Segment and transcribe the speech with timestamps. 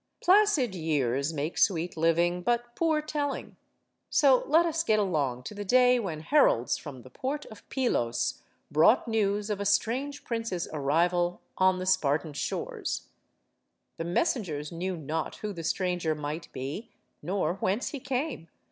[0.23, 3.55] Placid years make sweet living, but poor telling.
[4.09, 8.41] So let us get along to the day when heralds from the port of Pylos
[8.71, 13.09] brought news of a strange prince's arrival on the Spartan shores.
[13.97, 16.89] The messengers knew not who the stranger might be,
[17.21, 18.47] nor whence he came.